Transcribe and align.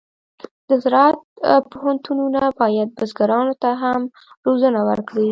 د 0.69 0.71
زراعت 0.83 1.17
پوهنتونونه 1.71 2.41
باید 2.59 2.89
بزګرانو 2.97 3.53
ته 3.61 3.69
هم 3.81 4.01
روزنه 4.45 4.79
ورکړي. 4.89 5.29